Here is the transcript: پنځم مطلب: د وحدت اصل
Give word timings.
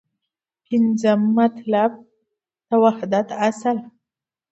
پنځم 0.65 1.19
مطلب: 1.37 1.91
د 2.67 2.69
وحدت 2.83 3.27
اصل 3.47 3.77